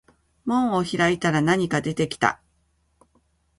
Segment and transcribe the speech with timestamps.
[0.45, 2.41] 門を開いたら何か出てきた